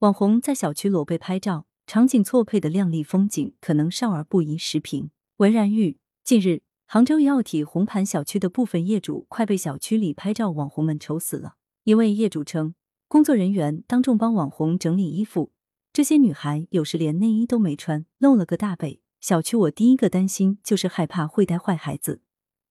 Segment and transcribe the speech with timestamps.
[0.00, 5.08] 网红在小区裸背拍照，场景错配的靓丽风景，可能少儿不宜视频。
[5.38, 11.54] 文然玉，近日，杭州药体红盘小区的部分业主快被小区里拍照网红们愁死了。
[11.84, 12.74] 一位业主称，
[13.08, 15.50] 工作人员当众帮网红整理衣服，
[15.94, 19.00] 这些女孩有时连内衣都没穿，露了个大背。
[19.22, 22.20] 小区我第一个担心就是害怕会带坏孩子，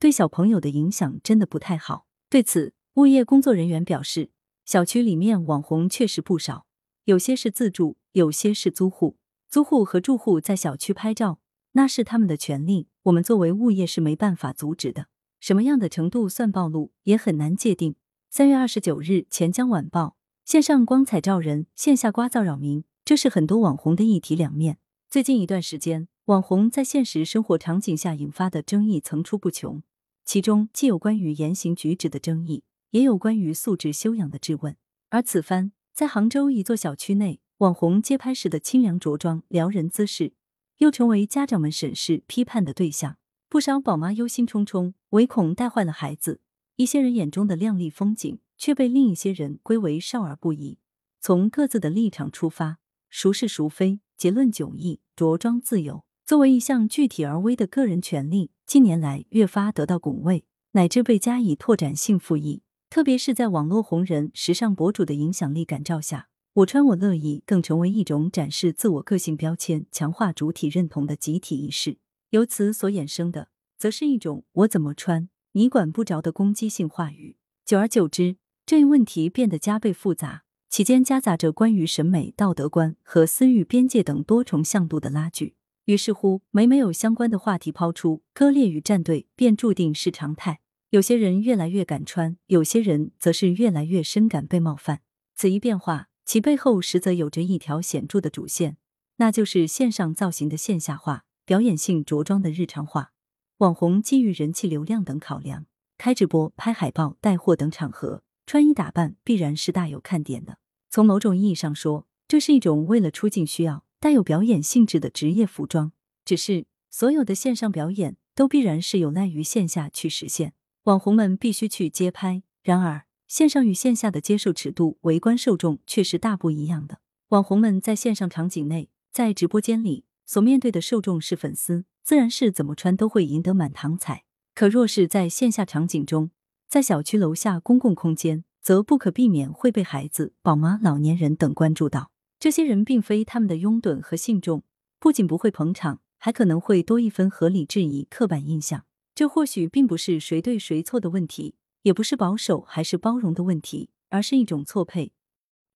[0.00, 2.08] 对小朋友的影响真的不太好。
[2.28, 4.30] 对此，物业工作人员表示，
[4.64, 6.66] 小区里面网红确实不少，
[7.04, 9.16] 有些是自住，有些是租户。
[9.48, 11.40] 租户和住户在小区拍照，
[11.72, 15.08] 那是他们的权利，我们作为物业是没办法阻止的。
[15.40, 17.96] 什么样的程度算暴露，也很难界定。
[18.30, 24.78] 三月二十九日，钱江晚报线上光彩照人，线下聒噪扰民，这是很多网红的一体两面。
[25.10, 29.82] 最近一段时间，网红在现实生活场景下引发的争议层出不穷。
[30.24, 34.76] 其中既有关于言行举止的争议，也有关于素质修养的质问。
[35.10, 40.32] 而此番在杭州一座小区内，网红街拍时的清凉着装、撩人姿势，
[40.78, 43.18] 又成为家长们审视批判的对象。
[43.50, 46.40] 不少宝妈忧心忡忡，唯恐带坏了孩子。
[46.76, 50.78] 一些人眼中的靓丽风景，却被另一些人归为少儿不宜。
[51.20, 52.78] 从各自的立场出发，
[53.10, 55.00] 孰是孰非，结论迥异。
[55.14, 58.50] 着装自由作为一项具体而微的个人权利。
[58.64, 62.62] 近年来越发得到拱卫，乃至被加以拓展性复议。
[62.92, 66.28] 特别是在网络红人、时尚博主的影响力感召下
[66.60, 71.96] ，“我穿我乐意”更成为一种展示自我个性标签、强化主体认同的集体仪式。
[72.32, 77.38] 由此所衍生的，则是一种“我怎么穿你管不着”的攻击性话语。
[77.64, 85.54] 久而久之，这一问题变得加倍复杂，其间夹杂着关于审美、道德观和私欲边界等多重向度的拉锯。
[85.86, 90.60] 于是乎，每每有相关的话题抛出，割裂与站队便注定是常态。
[90.92, 95.00] 有些人越来越敢穿，有些人则是越来越深感被冒犯。
[95.34, 98.76] 此一变化，其背后实则有着一条显著的主线，
[99.16, 103.14] 那就是线上造型的线下化、表演性着装的日常化。
[103.56, 105.64] 网红基于人气、流量等考量，
[105.96, 110.58] 开直播、拍海报、带货等场合，穿衣打扮必然是大有看点的。
[110.90, 113.86] 从某种意义上说，这是一种为了出镜需要。
[113.98, 115.92] 带有表演性质的职业服装，
[116.26, 120.52] 只是所有的线上表演都必然是有赖于线下去实现。
[120.84, 126.98] 网红们必须去街拍，然而线上与线下的接受尺度、围观受众却是大不一样的。
[127.28, 134.24] 网红们在线上场景内，在直播间里所面对的受众是粉丝，自然是怎么穿都会赢得满堂彩。
[134.56, 136.32] 可若是在线下场景中，
[136.68, 142.10] 在小区楼下公共空间，则不可避免会被孩子、宝妈、老年人等关注到。
[142.40, 144.64] 这些人并非他们的拥趸和信众，
[144.98, 148.84] 不仅不会捧场，还可能会多一分合理质疑、刻板印象。
[149.14, 155.12] 这或许并不是谁对谁错的问题，也不是保守还是包容的问题，而是一种错配。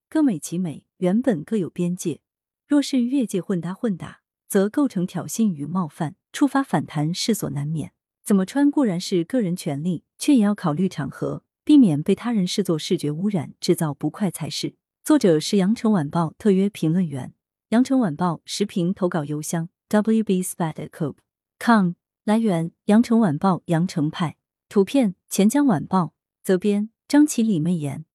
[0.08, 2.20] 各美其美，原本各有边界。
[2.66, 7.92] 若是越界混搭混打，则构成挑衅与冒犯，触发反弹势所难免。
[8.24, 14.74] 怎么穿固然是个人权利，却也要考虑场合，避免被他人视作视觉污染，制造不快才是。
[15.04, 17.34] 作者是羊城晚报特约评论员，
[17.68, 21.92] 羊城晚报时评投稿邮箱 wbspad@com。
[22.26, 24.36] 来源：羊城晚报羊城派，
[24.68, 28.04] 图片：钱江晚报，责编：张起李媚妍。